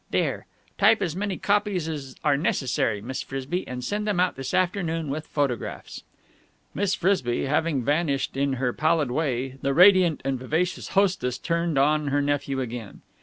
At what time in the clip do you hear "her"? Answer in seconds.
8.53-8.73, 12.07-12.19